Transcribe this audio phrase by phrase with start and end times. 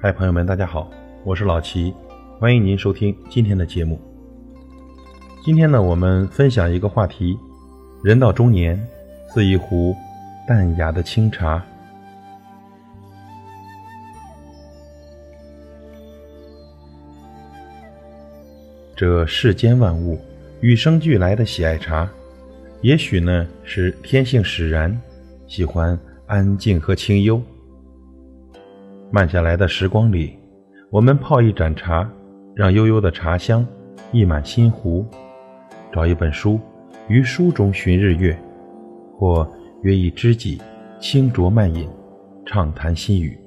[0.00, 0.88] 嗨，朋友们，大家好，
[1.24, 1.92] 我是老齐，
[2.38, 4.00] 欢迎您收听今天的节目。
[5.44, 7.36] 今天呢，我们分享一个话题：
[8.04, 8.80] 人到中年，
[9.34, 9.96] 似一壶
[10.46, 11.60] 淡雅的清茶。
[18.94, 20.16] 这世间万物
[20.60, 22.08] 与生俱来的喜爱茶，
[22.82, 24.96] 也许呢是天性使然，
[25.48, 27.42] 喜欢安静和清幽。
[29.10, 30.38] 慢下来的时光里，
[30.90, 32.08] 我们泡一盏茶，
[32.54, 33.66] 让悠悠的茶香
[34.12, 35.02] 溢满心湖；
[35.90, 36.60] 找一本书，
[37.08, 38.38] 于书中寻日月，
[39.16, 39.50] 或
[39.82, 40.60] 约一知己，
[41.00, 41.88] 轻酌慢饮，
[42.44, 43.38] 畅谈心语。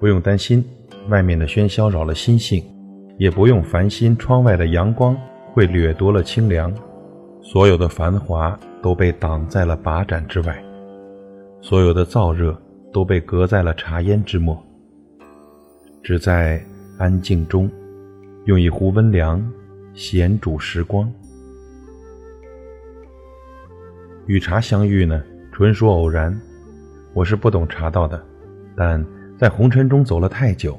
[0.00, 0.64] 不用担心
[1.08, 2.60] 外面的喧嚣扰了心性，
[3.18, 5.16] 也不用烦心窗外的阳光
[5.52, 6.74] 会掠夺了清凉。
[7.40, 10.60] 所有的繁华都被挡在了把盏之外，
[11.60, 12.60] 所有的燥热。
[12.92, 14.60] 都被隔在了茶烟之末，
[16.02, 16.64] 只在
[16.98, 17.70] 安静中，
[18.46, 19.44] 用一壶温凉，
[19.94, 21.12] 闲煮时光。
[24.26, 25.22] 与茶相遇呢，
[25.52, 26.38] 纯属偶然。
[27.14, 28.22] 我是不懂茶道的，
[28.76, 29.04] 但
[29.36, 30.78] 在红尘中走了太久，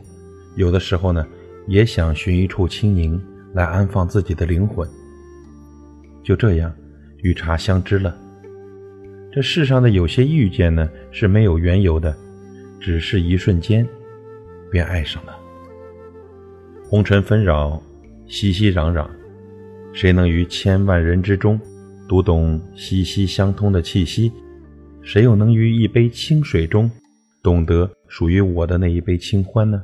[0.55, 1.25] 有的时候呢，
[1.67, 3.21] 也想寻一处清宁
[3.53, 4.87] 来安放自己的灵魂。
[6.23, 6.73] 就这样，
[7.23, 8.15] 与茶相知了。
[9.31, 12.15] 这世上的有些遇见呢是没有缘由的，
[12.79, 13.87] 只是一瞬间，
[14.71, 15.37] 便爱上了。
[16.83, 17.81] 红尘纷扰，
[18.25, 19.07] 熙熙攘攘，
[19.93, 21.59] 谁能于千万人之中
[22.07, 24.31] 读懂息息相通的气息？
[25.03, 26.89] 谁又能于一杯清水中
[27.43, 29.83] 懂得属于我的那一杯清欢呢？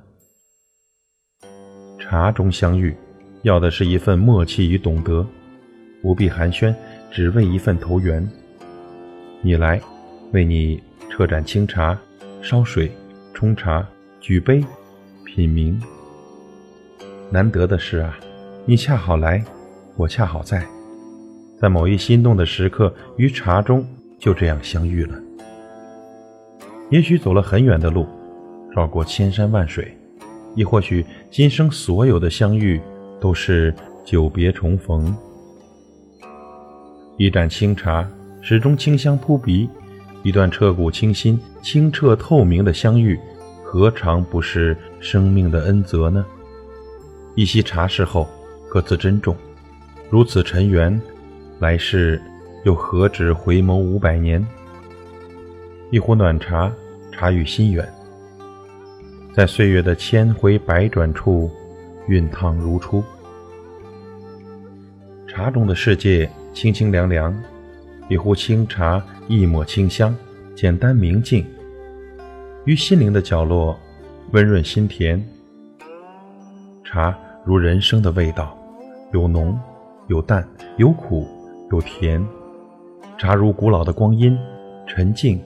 [2.00, 2.96] 茶中相遇，
[3.44, 5.26] 要的是一份默契与懂得，
[6.02, 6.74] 不必寒暄，
[7.12, 8.28] 只为一份投缘。
[9.46, 9.80] 你来，
[10.32, 11.96] 为你撤盏清茶，
[12.42, 12.92] 烧水，
[13.32, 13.88] 冲茶，
[14.20, 14.66] 举杯，
[15.24, 15.80] 品茗。
[17.30, 18.18] 难得的是啊，
[18.66, 19.46] 你恰好来，
[19.98, 20.66] 我恰好在，
[21.62, 23.86] 在某一心动的时刻，于茶中
[24.18, 25.16] 就这样相遇了。
[26.90, 28.08] 也许走了很远的路，
[28.72, 29.96] 绕过千山万水，
[30.56, 32.82] 亦或许今生所有的相遇
[33.22, 33.72] 都是
[34.04, 35.16] 久别重逢。
[37.20, 38.10] 一盏清茶。
[38.48, 39.68] 始终清香扑鼻，
[40.22, 43.20] 一段彻骨清新、清澈透明的相遇，
[43.64, 46.24] 何尝不是生命的恩泽呢？
[47.34, 48.30] 一席茶事后，
[48.70, 49.36] 各自珍重。
[50.12, 51.02] 如此尘缘，
[51.58, 52.22] 来世
[52.66, 54.46] 又何止回眸五百年？
[55.90, 56.72] 一壶暖茶，
[57.12, 57.92] 茶与心远，
[59.34, 61.50] 在岁月的千回百转处，
[62.08, 63.04] 熨烫如初。
[65.28, 67.36] 茶中的世界，清清凉凉。
[68.08, 70.16] 一壶清茶，一抹清香，
[70.56, 71.44] 简单明净，
[72.66, 73.76] 于心灵的角落，
[74.32, 75.24] 温润心田。
[76.84, 78.56] 茶如人生的味道，
[79.12, 79.60] 有浓，
[80.08, 81.28] 有淡，有苦，
[81.72, 82.24] 有甜。
[83.18, 84.38] 茶如古老的光阴，
[84.86, 85.42] 沉静，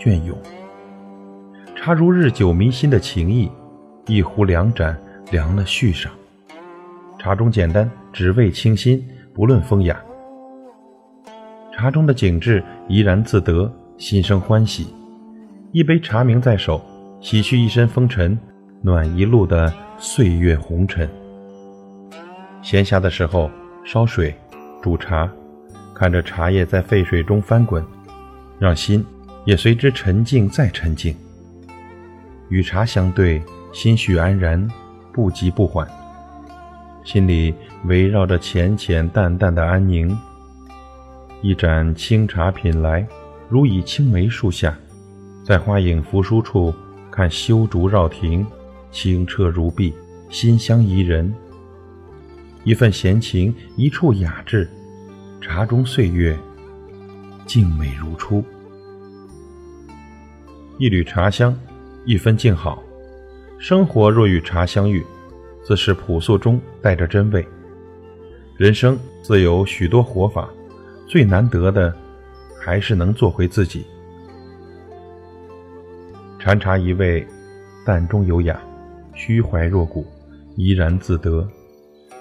[0.00, 0.36] 隽永。
[1.76, 3.48] 茶如日久弥新的情谊，
[4.06, 5.00] 一壶两盏，
[5.30, 6.10] 凉了续上。
[7.20, 10.02] 茶中简单，只为清新，不论风雅。
[11.84, 14.86] 茶中的景致怡然自得，心生欢喜。
[15.70, 16.82] 一杯茶茗在手，
[17.20, 18.38] 洗去一身风尘，
[18.80, 21.06] 暖一路的岁月红尘。
[22.62, 23.50] 闲暇的时候，
[23.84, 24.34] 烧水，
[24.80, 25.30] 煮茶，
[25.94, 27.84] 看着茶叶在沸水中翻滚，
[28.58, 29.04] 让心
[29.44, 31.14] 也随之沉静再沉静。
[32.48, 33.42] 与茶相对，
[33.74, 34.66] 心绪安然，
[35.12, 35.86] 不急不缓，
[37.04, 40.18] 心里围绕着浅浅淡淡的安宁。
[41.44, 43.06] 一盏清茶品来，
[43.50, 44.74] 如倚青梅树下，
[45.44, 46.74] 在花影扶疏处
[47.10, 48.46] 看修竹绕庭，
[48.90, 49.92] 清澈如碧，
[50.30, 51.30] 馨香怡人。
[52.62, 54.66] 一份闲情，一处雅致，
[55.38, 56.34] 茶中岁月，
[57.44, 58.42] 静美如初。
[60.78, 61.54] 一缕茶香，
[62.06, 62.82] 一分静好。
[63.58, 65.04] 生活若与茶相遇，
[65.62, 67.46] 自是朴素中带着真味。
[68.56, 70.48] 人生自有许多活法。
[71.06, 71.94] 最难得的，
[72.60, 73.84] 还是能做回自己。
[76.38, 77.26] 禅茶一味，
[77.84, 78.60] 淡中有雅，
[79.14, 80.06] 虚怀若谷，
[80.56, 81.46] 怡然自得。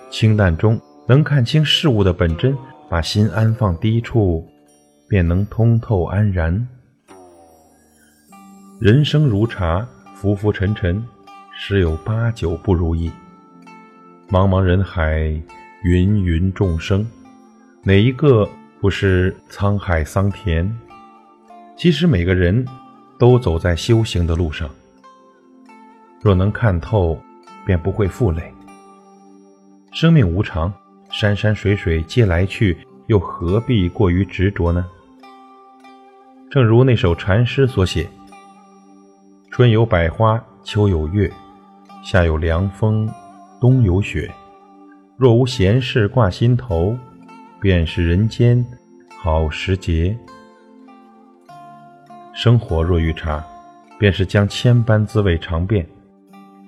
[0.09, 2.56] 清淡中能看清事物的本真，
[2.89, 4.47] 把心安放低处，
[5.09, 6.68] 便能通透安然。
[8.80, 11.03] 人生如茶，浮浮沉沉，
[11.57, 13.12] 十有八九不如意。
[14.30, 15.19] 茫茫人海，
[15.83, 17.06] 芸芸众生，
[17.83, 18.47] 哪一个？
[18.83, 20.69] 不是沧海桑田，
[21.77, 22.68] 其实每个人
[23.18, 24.69] 都走在修行的路上，
[26.21, 27.18] 若能看透，
[27.65, 28.53] 便不会负累。
[29.94, 30.69] 生命无常，
[31.09, 32.77] 山山水水皆来去，
[33.07, 34.85] 又何必过于执着呢？
[36.51, 38.06] 正如那首禅诗所写
[39.50, 41.31] ：“春有百花，秋有月，
[42.03, 43.09] 夏有凉风，
[43.62, 44.30] 冬有雪。
[45.15, 46.97] 若无闲事挂心头，
[47.63, 48.62] 便是人间
[49.18, 50.13] 好时节。”
[52.36, 53.42] 生活若遇茶，
[53.98, 55.88] 便是将千般滋味尝遍，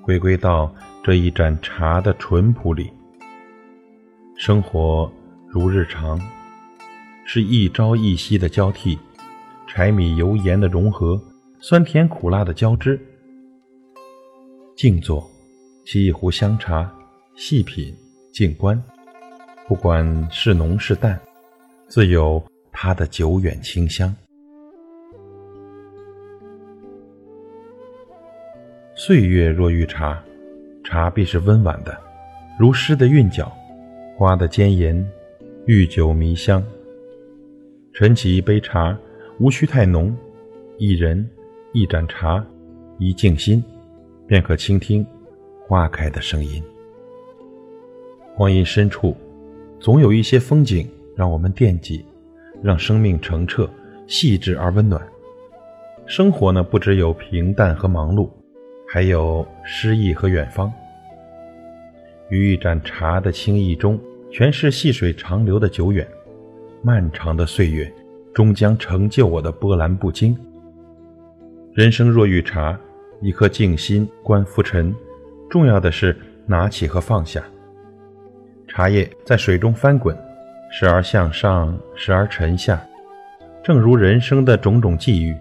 [0.02, 2.90] 回归到这一盏茶的淳朴里。
[4.38, 5.12] 生活
[5.50, 6.18] 如日常，
[7.26, 8.98] 是一朝一夕的交替，
[9.68, 11.22] 柴米油盐的融合，
[11.60, 12.98] 酸甜苦辣的交织。
[14.78, 15.30] 静坐，
[15.86, 16.90] 沏一壶香茶，
[17.36, 17.94] 细品，
[18.32, 18.82] 静观，
[19.68, 21.20] 不管是浓是淡，
[21.88, 24.16] 自有它的久远清香。
[28.94, 30.24] 岁月若遇茶，
[30.84, 31.98] 茶必是温婉的，
[32.60, 33.52] 如诗的韵脚。
[34.16, 35.06] 花的尖言，
[35.66, 36.64] 遇酒迷香。
[37.92, 38.96] 晨起一杯茶，
[39.40, 40.16] 无需太浓，
[40.78, 41.28] 一人
[41.74, 42.46] 一盏茶，
[43.00, 43.62] 一静心，
[44.28, 45.06] 便可倾听
[45.68, 46.64] 花开的声音。
[48.38, 49.18] 光阴深处，
[49.86, 52.04] 总有一些风景让我们惦记，
[52.64, 53.70] 让生命澄澈、
[54.08, 55.00] 细致而温暖。
[56.08, 58.28] 生活呢，不只有平淡和忙碌，
[58.92, 60.74] 还有诗意和远方。
[62.30, 64.00] 于一盏茶的清意中，
[64.32, 66.08] 全是细水长流的久远。
[66.82, 67.94] 漫长的岁月，
[68.34, 70.36] 终将成就我的波澜不惊。
[71.76, 72.76] 人生若遇茶，
[73.22, 74.92] 一颗静心观浮沉。
[75.48, 76.18] 重要的是
[76.48, 77.40] 拿起和放下。
[78.76, 80.14] 茶叶在水中翻滚，
[80.70, 82.86] 时而向上，时而沉下。
[83.64, 85.34] 正如人生的种种际遇，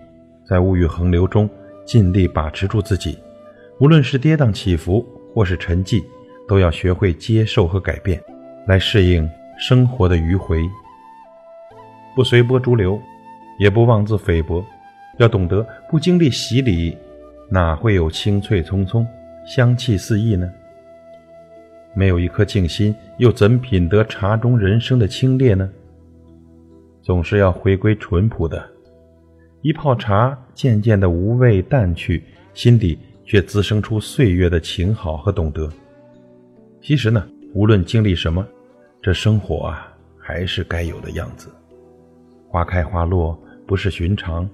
[0.45, 1.51] 在物欲横流中，
[1.85, 3.19] 尽力把持住自己。
[3.81, 5.05] 无论是跌宕起伏，
[5.35, 6.01] 或是沉寂。
[6.47, 8.23] 都要学会接受和改变，
[8.67, 9.29] 来适应
[9.59, 10.61] 生活的迂回。
[12.15, 13.01] 不随波逐流，
[13.59, 14.63] 也不妄自菲薄，
[15.19, 16.97] 要懂得不经历洗礼，
[17.51, 19.05] 哪会有青翠葱葱、
[19.47, 20.53] 香气四溢呢？
[21.95, 25.71] 没有一颗静心，又怎品得茶中人生的清冽呢？
[27.03, 28.67] 总是要回归淳朴的，
[29.63, 35.71] 一泡茶，渐渐的无味淡去，心底却滋生出岁月的情好和懂得。
[36.81, 38.47] 其实呢，无论经历什么，
[39.01, 41.49] 这生活啊，还是该有的样子。
[42.49, 44.49] 花开花落不是寻常，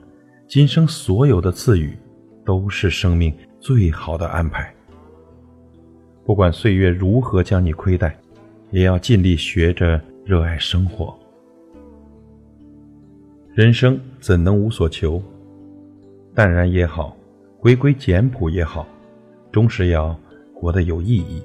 [0.49, 1.97] 今生所有的赐予，
[2.45, 4.75] 都是生命最好的安排。
[6.31, 8.17] 不管岁月如何将你亏待，
[8.71, 11.13] 也要尽力学着热爱生活。
[13.53, 15.21] 人生怎能无所求？
[16.33, 17.17] 淡然也好，
[17.59, 18.87] 回归简朴也好，
[19.51, 20.17] 终是要
[20.55, 21.43] 活得有意义。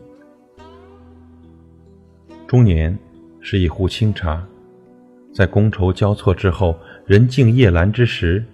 [2.46, 2.96] 中年
[3.42, 4.46] 是一壶清茶，
[5.34, 6.78] 在觥筹交错之后，
[7.08, 8.46] 人静夜阑之时，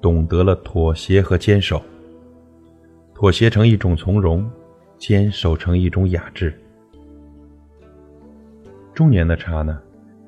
[0.00, 1.80] 懂得了妥协和坚守。
[3.14, 4.44] 妥协成一种从容，
[4.98, 6.52] 坚守成一种雅致。
[8.92, 9.80] 中年的茶呢，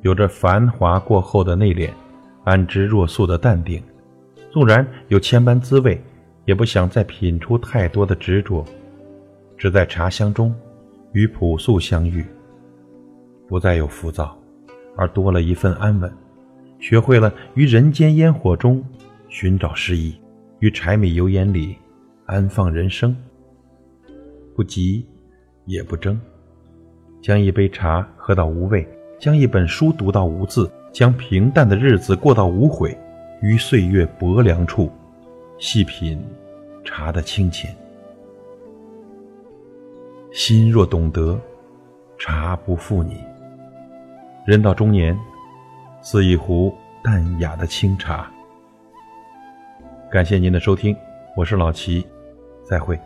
[0.03, 1.91] 有着繁华过后的内敛，
[2.45, 3.83] 安之若素的淡定。
[4.51, 6.01] 纵然有千般滋味，
[6.45, 8.65] 也不想再品出太多的执着，
[9.57, 10.55] 只在茶香中
[11.13, 12.25] 与朴素相遇。
[13.49, 14.37] 不再有浮躁，
[14.97, 16.13] 而多了一份安稳。
[16.79, 18.83] 学会了于人间烟火中
[19.29, 20.19] 寻找诗意，
[20.61, 21.77] 于柴米油盐里
[22.27, 23.17] 安放人生。
[24.61, 25.07] 不急，
[25.65, 26.21] 也不争，
[27.23, 28.87] 将一杯茶喝到无味，
[29.19, 32.95] 将一本书读到无字，将平淡的日子过到无悔。
[33.41, 34.93] 于岁月薄凉处，
[35.57, 36.23] 细品
[36.85, 37.75] 茶的清浅。
[40.31, 41.41] 心若懂得，
[42.19, 43.17] 茶不负你。
[44.45, 45.19] 人到中年，
[46.03, 46.71] 似一壶
[47.03, 48.31] 淡雅的清茶。
[50.11, 50.95] 感谢您的收听，
[51.35, 52.07] 我是老齐，
[52.63, 53.01] 再会。